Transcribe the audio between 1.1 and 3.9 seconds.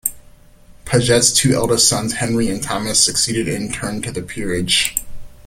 two eldest sons, Henry and Thomas, succeeded in